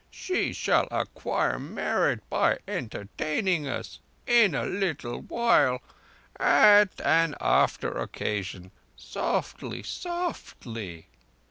She 0.09 0.51
shall 0.51 0.87
acquire 0.89 1.59
merit 1.59 2.27
by 2.27 2.57
entertaining 2.67 3.67
us—in 3.67 4.55
a 4.55 4.65
little 4.65 5.19
while—at 5.21 6.99
an 7.01 7.35
after 7.39 7.95
occasion—softly, 7.99 9.83
softly. 9.83 11.05